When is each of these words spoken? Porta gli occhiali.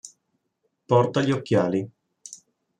Porta 0.89 1.21
gli 1.21 1.31
occhiali. 1.31 1.87